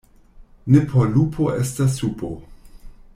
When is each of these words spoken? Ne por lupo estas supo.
Ne 0.75 0.81
por 0.93 1.05
lupo 1.17 1.51
estas 1.65 1.99
supo. 2.01 2.31